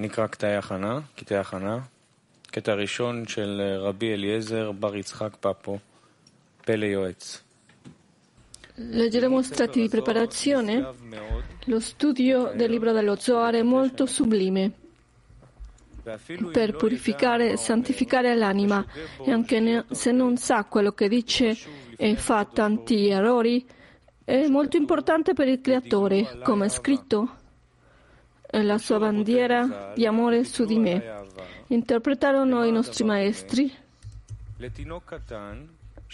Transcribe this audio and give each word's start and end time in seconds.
נקרא 0.00 0.26
קטעי 0.26 0.56
הכנה, 0.56 1.00
קטעי 1.16 1.38
הכנה. 1.38 1.78
קטע 2.46 2.74
ראשון 2.74 3.26
של 3.26 3.60
רבי 3.80 4.14
אליעזר 4.14 4.72
בר 4.72 4.96
יצחק 4.96 5.36
פפו, 5.40 5.78
פלא 6.64 6.86
יועץ. 6.86 7.42
Leggeremo 8.76 9.42
stati 9.42 9.82
di 9.82 9.88
preparazione. 9.90 10.74
Lo 11.66 11.80
studio 11.80 12.52
del 12.58 12.70
libro 12.70 12.92
dello 12.92 13.16
Zohar 13.16 13.54
è 13.54 13.62
molto 13.62 14.06
sublime 14.06 14.72
per 16.51 16.75
purificare 16.75 17.51
e 17.51 17.57
santificare 17.57 18.35
l'anima. 18.35 18.85
e 19.23 19.31
anche 19.31 19.85
se 19.91 20.11
non 20.11 20.37
sa 20.37 20.63
quello 20.65 20.91
che 20.91 21.07
dice 21.07 21.57
e 21.97 22.15
fa 22.15 22.45
tanti 22.45 23.07
errori, 23.07 23.65
è 24.23 24.47
molto 24.47 24.77
importante 24.77 25.33
per 25.33 25.47
il 25.47 25.61
creatore, 25.61 26.39
come 26.43 26.65
è 26.65 26.69
scritto. 26.69 27.35
La 28.51 28.77
sua 28.77 28.99
bandiera 28.99 29.91
di 29.95 30.05
amore 30.05 30.43
su 30.43 30.65
di 30.65 30.79
me. 30.79 31.23
Interpretarono 31.67 32.63
i 32.63 32.71
nostri 32.71 33.03
maestri 33.03 33.71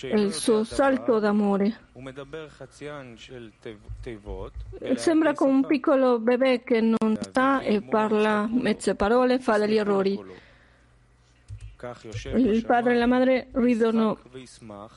il 0.01 0.33
suo 0.33 0.63
salto 0.63 1.19
d'amore. 1.19 1.89
Sembra 4.95 5.33
come 5.33 5.51
un 5.51 5.65
piccolo 5.65 6.19
bebè 6.19 6.63
che 6.63 6.81
non 6.81 7.17
sa 7.31 7.61
e 7.61 7.81
parla 7.81 8.47
mezze 8.49 8.95
parole, 8.95 9.39
fa 9.39 9.57
degli 9.57 9.77
errori. 9.77 10.49
Il 12.35 12.63
padre 12.65 12.93
e 12.93 12.97
la 12.97 13.07
madre 13.07 13.47
ridono 13.53 14.19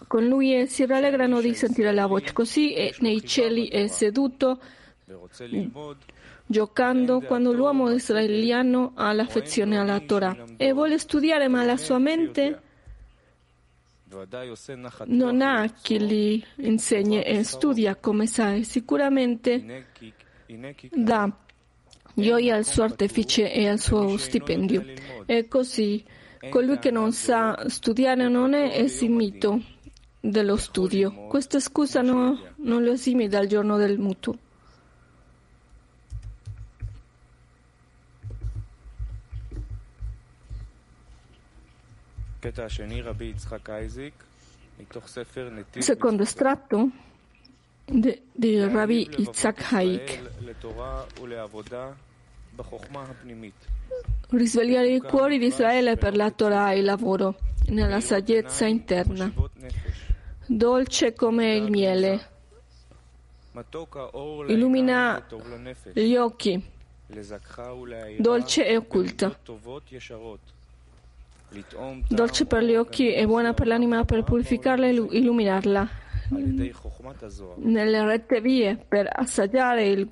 con 0.07 0.27
lui 0.27 0.55
e 0.55 0.67
si 0.67 0.85
rallegrano 0.85 1.41
di 1.41 1.55
sentire 1.55 1.93
la 1.93 2.07
voce. 2.07 2.33
Così 2.33 2.75
nei 2.99 3.25
cieli 3.25 3.69
è 3.69 3.87
seduto 3.87 4.59
giocando 6.47 7.21
quando 7.21 7.53
l'uomo 7.53 7.91
israeliano 7.91 8.93
ha 8.97 9.13
l'affezione 9.13 9.79
alla 9.79 10.01
Torah 10.01 10.37
e 10.57 10.73
vuole 10.73 10.99
studiare, 10.99 11.49
ma 11.49 11.65
la 11.65 11.79
sua 11.79 11.99
mente 11.99 12.61
non 15.07 15.41
ha 15.43 15.69
chi 15.81 16.01
gli 16.01 16.45
insegni 16.57 17.23
e 17.23 17.43
studia 17.43 17.97
come 17.97 18.27
sa 18.27 18.55
e 18.55 18.63
sicuramente 18.63 19.87
dà 20.93 21.31
gioia 22.15 22.57
al 22.57 22.65
suo 22.65 22.85
artefice 22.85 23.53
e 23.53 23.69
al 23.69 23.79
suo 23.79 24.17
stipendio. 24.17 24.85
E 25.27 25.49
così. 25.49 26.05
colui 26.51 26.79
che 26.79 26.91
non 26.91 27.13
sa 27.13 27.69
studiare 27.69 28.29
non 28.29 28.53
è 28.53 28.79
esimito 28.79 29.61
dello 30.21 30.57
studio. 30.57 31.27
Questa 31.27 31.59
scusa 31.59 32.03
no, 32.03 32.39
non 32.57 32.85
lo 32.85 32.93
esime 32.93 33.29
dal 33.29 33.47
giorno 33.47 33.77
del 33.77 33.99
mutuo. 33.99 34.39
Secondo 45.79 46.23
estratto 46.23 46.91
di, 47.85 48.23
di 48.33 48.61
Rabbi 48.61 49.09
Yitzhak 49.17 49.73
Haik. 49.73 50.23
Risvegliare 54.29 54.95
i 54.95 55.01
cuori 55.01 55.39
di 55.39 55.47
Israele 55.47 55.97
per 55.97 56.17
la 56.17 56.31
Torah 56.31 56.73
e 56.73 56.79
il 56.79 56.85
lavoro, 56.85 57.37
nella 57.69 58.01
saggezza 58.01 58.67
interna, 58.67 59.33
dolce 60.47 61.15
come 61.15 61.55
il 61.55 61.71
miele, 61.71 62.29
illumina 64.49 65.27
gli 65.93 66.17
occhi, 66.17 66.63
dolce 68.19 68.67
e 68.67 68.77
occulta 68.77 69.39
dolce 72.09 72.47
per 72.47 72.63
gli 72.63 72.75
occhi 72.75 73.13
e 73.13 73.27
buona 73.27 73.53
per 73.53 73.67
l'anima 73.67 74.05
per 74.05 74.23
purificarla 74.25 74.87
e 74.87 74.91
illuminarla 74.91 75.89
nelle 77.57 78.05
rette 78.05 78.41
vie 78.41 78.77
per 78.77 79.09
assaggiare 79.13 79.87
il 79.87 80.11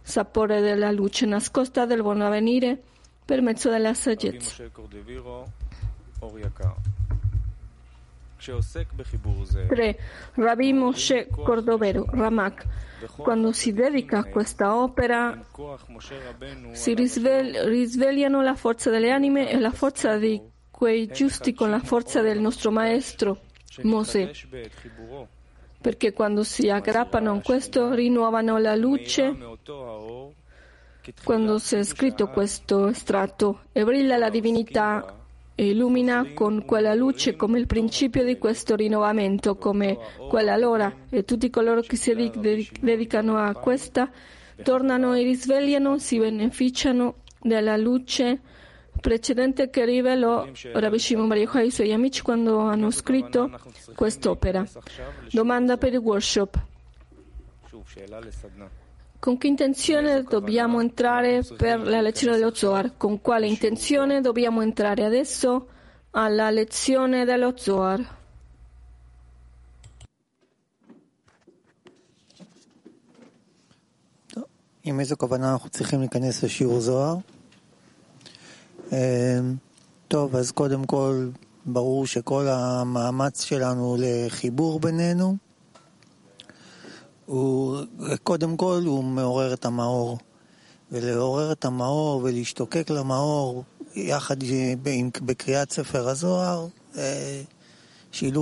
sapore 0.00 0.60
della 0.60 0.90
luce 0.90 1.26
nascosta 1.26 1.86
del 1.86 2.02
buon 2.02 2.20
avvenire 2.20 2.80
per 3.24 3.40
mezzo 3.40 3.70
della 3.70 3.94
saggezza. 3.94 4.64
3. 9.68 9.98
Rabbi 10.34 10.72
Moshe 10.72 11.28
Cordovero, 11.28 12.06
Ramak. 12.10 12.66
Quando 13.16 13.52
si 13.52 13.72
dedica 13.72 14.18
a 14.18 14.24
questa 14.24 14.76
opera 14.76 15.40
si 16.72 16.94
risvegliano 16.94 18.42
la 18.42 18.54
forza 18.54 18.90
delle 18.90 19.10
anime 19.10 19.48
e 19.48 19.58
la 19.60 19.70
forza 19.70 20.16
di 20.16 20.40
quei 20.82 21.06
giusti 21.06 21.54
con 21.54 21.70
la 21.70 21.78
forza 21.78 22.22
del 22.22 22.40
nostro 22.40 22.72
maestro 22.72 23.42
Mosè, 23.82 24.32
perché 25.80 26.12
quando 26.12 26.42
si 26.42 26.68
aggrappano 26.70 27.34
a 27.34 27.40
questo 27.40 27.94
rinnovano 27.94 28.58
la 28.58 28.74
luce. 28.74 29.32
Quando 31.22 31.58
si 31.58 31.76
è 31.76 31.84
scritto 31.84 32.30
questo 32.30 32.88
estratto 32.88 33.60
e 33.70 33.84
brilla 33.84 34.16
la 34.16 34.28
divinità 34.28 35.20
e 35.54 35.68
illumina 35.68 36.32
con 36.34 36.64
quella 36.64 36.94
luce 36.94 37.36
come 37.36 37.60
il 37.60 37.68
principio 37.68 38.24
di 38.24 38.36
questo 38.36 38.74
rinnovamento, 38.74 39.54
come 39.54 39.96
quella 40.28 40.56
l'ora, 40.56 40.92
e 41.08 41.24
tutti 41.24 41.48
coloro 41.48 41.82
che 41.82 41.94
si 41.94 42.12
dedicano 42.80 43.36
a 43.36 43.54
questa 43.54 44.10
tornano 44.64 45.14
e 45.14 45.22
risvegliano, 45.22 45.98
si 45.98 46.18
beneficiano 46.18 47.18
della 47.40 47.76
luce 47.76 48.40
precedente 49.01 49.69
che 49.69 49.85
rivelò 49.85 50.47
Rabbi 50.73 50.99
Shimon 50.99 51.27
Bar 51.27 51.37
Yochai 51.37 51.63
ai 51.63 51.71
suoi 51.71 51.93
amici 51.93 52.21
quando 52.21 52.59
hanno 52.59 52.91
scritto 52.91 53.49
quest'opera. 53.95 54.65
Domanda 55.31 55.77
per 55.77 55.93
il 55.93 55.99
workshop. 55.99 56.59
Con 59.19 59.37
che 59.37 59.47
intenzione 59.47 60.23
dobbiamo 60.23 60.79
entrare 60.79 61.43
per 61.57 61.79
la 61.81 62.01
lezione 62.01 62.37
dello 62.37 62.53
Zohar? 62.53 62.97
Con 62.97 63.21
quale 63.21 63.47
intenzione 63.47 64.21
dobbiamo 64.21 64.61
entrare 64.61 65.03
adesso 65.05 65.67
alla 66.11 66.49
lezione 66.49 67.25
dello 67.25 67.53
Zohar? 67.55 68.15
עם 74.89 74.99
איזו 74.99 75.15
כוונה 75.17 75.51
אנחנו 75.53 75.69
צריכים 75.69 75.99
להיכנס 75.99 76.43
לשיעור 76.43 76.79
זוהר? 76.79 77.17
טוב, 80.08 80.36
אז 80.36 80.50
קודם 80.50 80.84
כל, 80.84 81.28
ברור 81.66 82.06
שכל 82.06 82.46
המאמץ 82.48 83.44
שלנו 83.44 83.96
לחיבור 83.98 84.80
בינינו, 84.80 85.36
הוא, 87.26 87.78
קודם 88.22 88.56
כל 88.56 88.82
הוא 88.86 89.04
מעורר 89.04 89.54
את 89.54 89.64
המאור. 89.64 90.18
ולעורר 90.92 91.52
את 91.52 91.64
המאור 91.64 92.20
ולהשתוקק 92.24 92.90
למאור 92.90 93.64
יחד 93.94 94.36
בקריאת 95.22 95.70
ספר 95.70 96.08
הזוהר, 96.08 96.66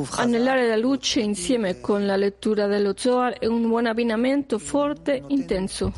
חזק. 0.04 0.20
Anellare 0.20 0.66
la 0.66 0.76
luce 0.76 1.20
insieme 1.20 1.80
con 1.80 2.06
la 2.06 2.16
lettura 2.16 2.66
dello 2.66 2.92
Zohar 2.94 3.32
è 3.38 3.46
un 3.46 3.68
buon 3.68 3.86
abbinamento 3.86 4.58
forte, 4.58 5.22
intenso. 5.28 5.92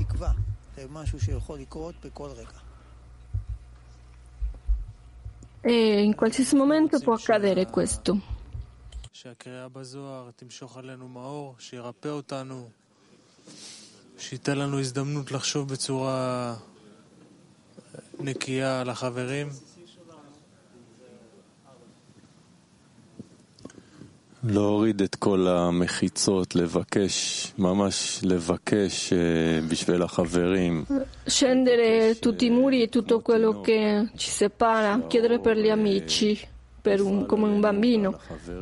E 5.64 6.02
in 6.04 6.14
qualsiasi 6.16 6.56
momento 6.56 7.00
può 7.00 7.14
accadere 7.14 7.66
questo. 7.66 8.18
שהקריאה 9.14 9.70
בזוהר 9.70 10.32
תמשוך 10.36 10.78
עלינו 10.78 11.08
מאור, 11.08 11.56
שירפא 11.60 12.08
אותנו, 12.08 12.70
שייתן 14.18 14.58
לנו 14.58 14.80
הזדמנות 14.80 15.32
לחשוב 15.32 15.70
בצורה 15.70 16.56
נקייה 18.20 18.82
על 18.82 18.90
החברים. 18.90 19.50
להוריד 24.44 25.02
את 25.02 25.16
כל 25.16 25.48
המחיצות, 25.48 26.56
לבקש, 26.56 27.48
ממש 27.58 28.20
לבקש 28.24 29.14
אה, 29.14 29.18
בשביל 29.70 30.02
החברים. 30.04 30.86
Scendere 31.28 32.16
tutti 32.22 32.46
i 32.46 32.50
muri 32.50 32.82
e 32.84 32.88
tutto 32.90 33.22
quello 33.22 33.62
che 33.62 34.08
ci 34.16 34.30
separa, 34.30 35.02
chiedere 35.08 35.40
per 35.40 35.58
gli 35.58 35.70
amici, 35.70 36.40
per 36.82 37.02
un- 37.02 37.26
come 37.26 37.48
un 37.48 37.60
bambino, 37.60 38.10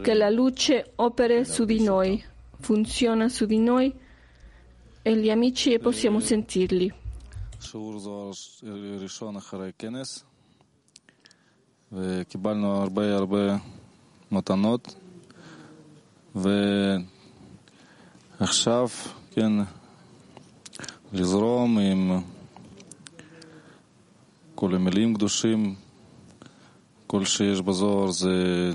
che 0.02 0.14
la 0.14 0.30
luce 0.30 0.74
operi 0.96 1.46
su 1.46 1.66
di 1.66 1.80
noi, 1.84 2.24
funziona 2.68 3.30
su 3.30 3.46
di 3.46 3.60
noi 3.60 3.94
e 5.04 5.12
gli 5.18 5.30
amici 5.30 5.78
possiamo 5.80 6.20
sentirli. 6.20 6.92
שיעור 7.62 8.00
זוהר 8.00 8.32
ראשון 9.02 9.36
אחרי 9.36 9.72
כנס, 9.80 10.24
וקיבלנו 11.92 12.82
הרבה 12.82 13.16
הרבה 13.16 13.58
מתנות, 14.32 14.96
ועכשיו, 18.40 18.88
כן, 19.32 19.52
לזרום 21.14 21.80
עם 21.80 22.22
כל 24.56 24.76
המילים 24.76 25.16
קדושים, 25.16 25.76
כל 27.08 27.26
שיש 27.26 27.62
בזוהר 27.62 28.12
זה 28.12 28.72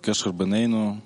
קשר 0.00 0.30
בינינו, 0.30 0.96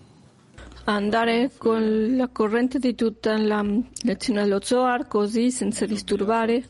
Andare 0.87 1.50
con 1.59 2.17
la 2.17 2.29
corrente 2.29 2.79
di 2.79 2.94
tutta 2.97 3.37
la 3.37 3.62
lezione 4.03 4.43
dello 4.43 4.61
Zohar, 4.61 5.06
così 5.06 5.50
senza 5.53 5.87
disturbare, 5.87 6.65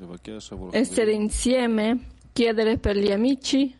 לבקש 0.00 0.52
עבור 0.52 0.70
essere 0.74 1.12
insieme, 1.12 1.98
chiedere 2.32 2.78
per 2.78 2.96
gli 2.96 3.10
amici, 3.10 3.74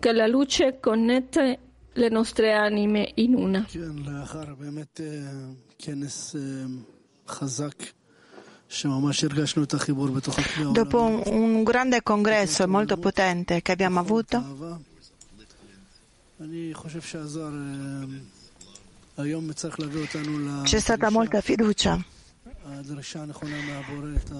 Che 0.00 0.12
la 0.12 0.26
luce 0.26 0.80
connette 0.80 1.58
le 1.92 2.08
nostre 2.08 2.54
anime 2.54 3.12
in 3.16 3.34
una. 3.34 3.66
Dopo 10.72 11.02
un 11.26 11.62
grande 11.62 12.02
congresso 12.02 12.66
molto 12.66 12.96
potente 12.96 13.60
che 13.60 13.72
abbiamo 13.72 14.00
avuto, 14.00 14.82
c'è 20.62 20.80
stata 20.80 21.10
molta 21.10 21.40
fiducia. 21.40 22.04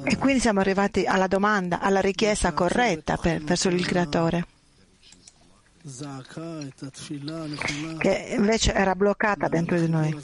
E 0.05 0.17
quindi 0.17 0.41
siamo 0.41 0.61
arrivati 0.61 1.05
alla 1.05 1.27
domanda, 1.27 1.81
alla 1.81 2.01
richiesta 2.01 2.53
corretta 2.53 3.17
per, 3.19 3.43
verso 3.43 3.69
il 3.69 3.85
creatore. 3.87 4.47
Che 7.99 8.35
invece 8.39 8.73
era 8.73 8.95
bloccata 8.95 9.49
dentro 9.49 9.79
di 9.79 9.89
noi. 9.89 10.17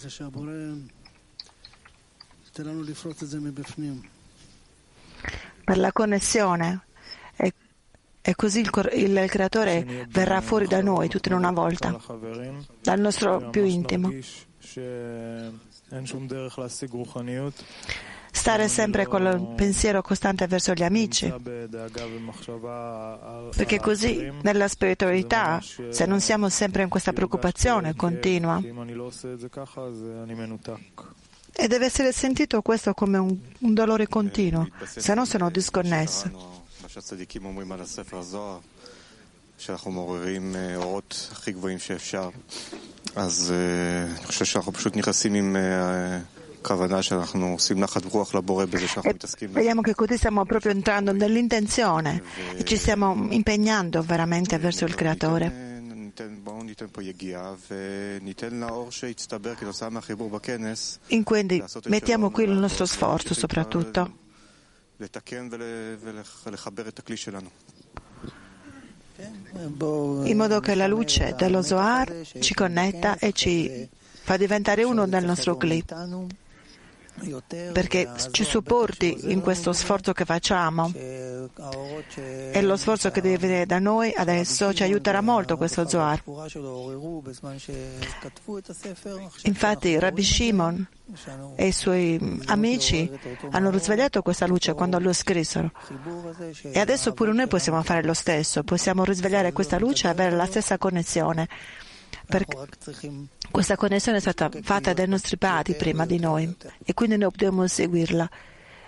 Per 5.65 5.79
la 5.79 5.93
connessione. 5.93 6.81
E, 7.37 7.53
e 8.23 8.35
così 8.35 8.61
il, 8.61 8.71
il, 8.95 9.17
il, 9.17 9.29
Creatore 9.29 10.07
verrà 10.09 10.41
fuori 10.41 10.67
da 10.67 10.81
noi 10.81 11.09
tutti 11.09 11.29
in 11.29 11.35
una 11.35 11.53
volta, 11.53 11.95
dal 12.81 12.99
nostro 12.99 13.51
più 13.51 13.65
intimo 13.65 14.11
stare 18.33 18.69
sempre 18.69 19.07
con 19.07 19.27
il 19.27 19.55
pensiero 19.57 20.03
costante 20.03 20.47
verso 20.47 20.73
gli 20.73 20.83
amici, 20.83 21.33
perché 23.55 23.81
così 23.81 24.33
nella 24.43 24.69
spiritualità, 24.69 25.61
se 25.61 26.07
non 26.07 26.21
siamo 26.21 26.49
sempre 26.49 26.83
in 26.83 26.89
questa 26.89 27.13
preoccupazione 27.13 27.95
continua, 27.95 28.61
e 31.53 31.67
deve 31.69 31.85
essere 31.85 32.13
sentito 32.13 32.63
questo 32.63 32.95
come 32.95 33.19
un, 33.19 33.37
un 33.59 33.75
dolore 33.75 34.07
continuo, 34.07 34.69
se 34.85 35.15
no 35.15 35.25
sono 35.25 35.51
disconnesse. 35.51 36.33
שקראנו, 43.10 43.26
מה 43.26 44.32
שהצדיקים 44.32 44.46
אומרים 44.46 44.46
על 44.46 44.46
הספר 44.46 44.46
הזוהר, 44.46 44.46
שאנחנו 44.46 44.46
מעוררים 44.46 44.46
אה, 44.46 44.46
אורות 44.46 44.46
הכי 44.46 44.46
גבוהים 44.46 44.46
שאפשר. 44.46 44.46
אז 44.46 44.46
אה, 44.46 44.46
אני 44.46 44.46
חושב 44.46 44.46
שאנחנו 44.46 44.74
פשוט 44.74 44.96
נכנסים 44.98 45.34
עם 45.34 45.56
אה, 45.56 46.20
כוונה 46.62 47.02
שאנחנו 47.04 47.48
עושים 47.54 47.80
נחת 47.80 48.06
רוח 48.06 48.36
לבורא 48.36 48.66
בזה 48.66 48.88
שאנחנו 48.88 49.12
E 49.12 49.14
מתעסקים 49.14 49.54
בזה. 49.54 49.60
vediamo 49.60 49.82
che 49.82 49.96
così 49.96 50.18
stiamo 50.18 50.46
proprio 50.46 50.72
entrando 50.72 51.12
nell'intenzione 51.12 52.22
e 52.58 52.64
ci 52.64 52.78
stiamo 52.78 53.28
impegnando 53.30 54.02
veramente 54.02 54.58
verso 54.58 54.86
il 54.86 54.96
creatore. 54.96 55.48
ניתן- 55.50 55.94
ניתן, 56.06 56.36
בואו 56.44 56.64
ניתן 56.64 56.86
פה 56.92 57.04
יגיעה 57.04 57.54
וניתן 57.70 58.54
לאור 58.60 58.92
שהצטבר 58.92 59.56
כתוצאה 59.56 59.90
מהחיבור 59.90 60.30
בכנס 60.30 61.00
In 61.10 61.24
quindi 61.32 61.62
mettiamo 61.90 62.30
qui 62.32 62.44
il 62.44 62.56
nostro 62.66 62.86
sforzo 62.86 63.34
soprattutto. 63.34 64.02
לתקן 65.00 65.48
ול- 65.52 65.62
ולח- 66.04 66.44
ולחבר 66.48 66.88
את 66.88 67.00
הכלי 67.00 67.18
שלנו. 67.18 67.50
in 70.25 70.37
modo 70.37 70.61
che 70.61 70.75
la 70.75 70.87
luce 70.87 71.35
dello 71.37 71.63
Zohar 71.63 72.23
ci 72.39 72.55
connetta 72.55 73.19
e 73.19 73.33
ci 73.33 73.89
fa 74.23 74.37
diventare 74.37 74.85
uno 74.85 75.05
nel 75.07 75.25
nostro 75.25 75.57
clip 75.57 75.95
perché 77.73 78.09
ci 78.31 78.45
supporti 78.45 79.33
in 79.33 79.41
questo 79.41 79.73
sforzo 79.73 80.13
che 80.13 80.25
facciamo 80.25 80.93
e 80.95 82.63
lo 82.63 82.77
sforzo 82.77 83.11
che 83.11 83.21
deve 83.21 83.39
venire 83.39 83.67
da 83.67 83.79
noi 83.79 84.13
adesso 84.15 84.73
ci 84.73 84.83
aiuterà 84.83 85.21
molto 85.21 85.57
questo 85.57 85.89
Zohar. 85.89 86.23
Infatti 89.43 89.99
Rabbi 89.99 90.23
Shimon 90.23 90.89
e 91.57 91.67
i 91.67 91.73
suoi 91.73 92.41
amici 92.47 93.11
hanno 93.51 93.71
risvegliato 93.71 94.23
questa 94.23 94.47
luce 94.47 94.75
quando 94.75 94.99
lo 94.99 95.13
scrissero 95.13 95.71
e 96.63 96.79
adesso 96.79 97.13
pure 97.13 97.33
noi 97.33 97.49
possiamo 97.49 97.83
fare 97.83 98.03
lo 98.05 98.15
stesso, 98.15 98.63
possiamo 98.63 99.05
risvegliare 99.05 99.53
questa 99.53 99.79
luce 99.79 100.07
e 100.07 100.11
avere 100.11 100.37
la 100.37 100.47
stessa 100.47 100.79
connessione 100.79 101.49
per... 102.31 102.47
questa 103.51 103.77
connessione 103.77 104.19
è 104.19 104.21
stata 104.21 104.49
fatta 104.63 104.95
dai 104.95 105.09
nostri 105.09 105.37
padri 105.37 105.75
prima 105.75 106.07
di 106.07 106.19
noi 106.19 106.55
e 106.85 106.95
quindi 106.95 107.17
noi 107.17 107.31
dobbiamo 107.31 107.67
seguirla 107.67 108.31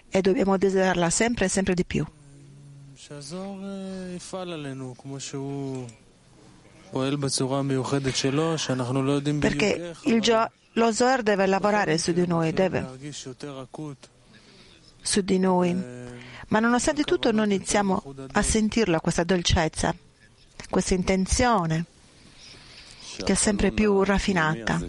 e 0.09 0.21
dobbiamo 0.21 0.57
desiderarla 0.57 1.11
sempre 1.11 1.47
e 1.47 1.49
sempre 1.49 1.75
di 1.75 1.85
più. 1.85 2.07
Perché 9.39 9.95
gio- 10.21 10.51
lo 10.75 10.93
Zohar 10.93 11.23
deve 11.23 11.47
lavorare 11.47 11.99
su 11.99 12.13
di 12.13 12.27
noi, 12.27 12.53
deve 12.53 12.87
su 15.05 15.21
di 15.23 15.39
noi, 15.39 15.75
ma 16.49 16.61
nonostante 16.61 17.03
tutto 17.03 17.33
noi 17.33 17.47
iniziamo 17.47 18.15
a 18.33 18.43
sentirla 18.43 19.01
questa 19.01 19.25
dolcezza, 19.25 19.95
questa 20.71 20.95
intenzione 20.95 21.87
che 23.26 23.34
è 23.34 23.36
sempre 23.36 23.72
più 23.72 24.04
raffinata. 24.04 24.80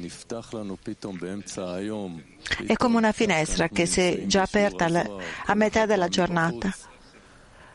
נפתח 0.00 0.54
לנו 0.54 0.76
פתאום 0.82 1.18
באמצע 1.18 1.74
היום. 1.74 2.20
È 2.66 2.74
come 2.76 2.96
una 2.96 3.12
finestra 3.12 3.68
che 3.68 3.86
si 3.86 4.00
è 4.00 4.26
già 4.26 4.42
aperta 4.42 4.84
alla- 4.84 5.06
a 5.46 5.54
metà 5.54 5.86
della 5.86 6.08
giornata 6.08 6.68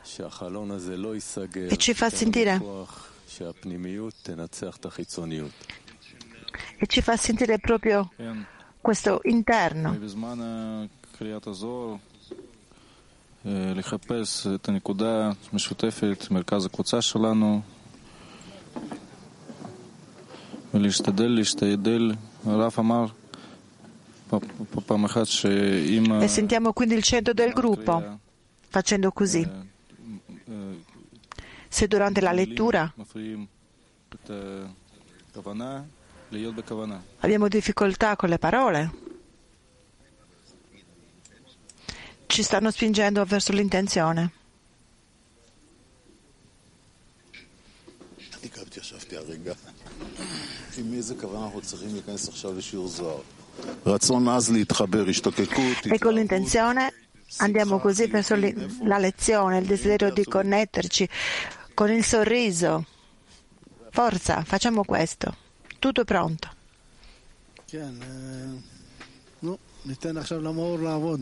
שהחלון 0.04 0.72
הזה 0.72 0.98
לא 0.98 1.16
ייסגר. 1.16 1.70
e 1.70 1.76
ci 1.78 1.94
fa 1.94 2.10
sentire, 2.10 2.60
כוח 2.60 3.08
שהפנימיות 3.28 4.14
תנצח 4.24 4.76
את 4.78 4.86
החיצוניות. 4.86 5.52
e 6.82 6.86
ci 6.86 7.02
fa 7.02 7.18
sentire 7.18 7.58
proprio 7.60 8.10
כן, 8.18 8.38
questo 8.82 9.20
interno. 9.24 9.90
בזמן 10.02 10.42
אה, 10.42 10.86
קריאת 11.18 11.48
הזוהר, 11.48 11.96
אה, 13.46 13.52
לחפש 13.76 14.48
את 14.56 14.70
הנקודה 14.70 15.32
המשותפת, 15.54 16.28
מרכז 16.32 16.66
הקבוצה 16.66 17.02
שלנו, 17.02 17.62
e 26.21 26.29
sentiamo 26.29 26.73
quindi 26.73 26.95
il 26.95 27.03
centro 27.03 27.33
del 27.33 27.53
gruppo 27.53 28.19
facendo 28.69 29.11
così. 29.13 29.49
Se 31.69 31.87
durante 31.87 32.21
la 32.21 32.33
lettura 32.33 32.93
abbiamo 37.21 37.49
difficoltà 37.49 38.17
con 38.17 38.29
le 38.29 38.39
parole, 38.39 38.91
ci 42.27 42.43
stanno 42.43 42.71
spingendo 42.71 43.25
verso 43.25 43.53
l'intenzione. 43.53 44.33
Ti 48.41 48.51
הרגע. 50.78 50.88
עם 50.90 50.94
איזה 50.94 51.16
כוונה 51.22 51.46
אנחנו 51.46 51.62
צריכים 51.62 51.90
להיכנס 51.94 52.30
עכשיו 52.30 52.58
לשיעור 52.58 52.88
זוהר? 52.88 53.22
רצון 53.86 54.28
עז 54.28 54.50
להתחבר, 54.52 55.06
השתוקקות. 55.10 55.78
E 55.86 55.98
con 56.00 56.14
l'intenzione 56.14 56.94
andiamo 57.38 57.80
così 57.80 58.08
verso 58.08 58.36
li- 58.36 58.56
la 58.84 58.98
lezione, 58.98 59.58
il 59.60 59.66
desiderio 59.66 60.10
di 60.12 60.24
connetterci 60.24 61.08
con 61.74 61.90
il 61.92 62.04
sorriso. 62.04 62.86
Forza, 63.92 64.44
facciamo 64.44 64.84
questo. 64.84 65.28
Tutto 65.80 66.02
è 66.02 66.06
pronto. 66.06 66.48
כן, 67.68 67.94
אה, 68.02 68.08
נו, 69.44 69.58
ניתן 69.86 70.18
עכשיו 70.18 70.42
למאור 70.42 70.80
לעבוד. 70.80 71.22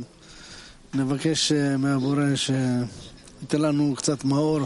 נבקש 0.94 1.52
אה, 1.52 1.78
מהבורא 1.78 2.36
שייתן 2.36 3.62
לנו 3.62 3.94
קצת 3.98 4.24
מאור 4.26 4.60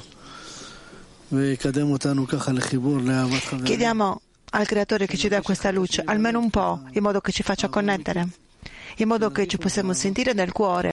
ויקדם 1.31 1.91
אותנו 1.91 2.27
ככה 2.27 2.51
לחיבור 2.51 2.97
לאהבת 2.97 3.43
חברים. 3.43 3.65
al 4.52 4.66
Creatore 4.66 5.06
che 5.06 5.16
ci 5.16 5.28
dà 5.28 5.40
questa 5.42 5.70
luce, 5.70 6.02
almeno 6.04 6.40
un 6.40 6.50
po', 6.50 6.80
in 6.92 7.02
modo 7.02 7.20
che 7.20 7.30
ci 7.30 7.44
faccia 7.44 7.68
connettere, 7.68 8.26
in 8.96 9.06
modo 9.06 9.30
che 9.30 9.46
ci 9.46 9.58
possiamo 9.58 9.92
sentire 9.92 10.32
nel 10.32 10.50
cuore 10.50 10.88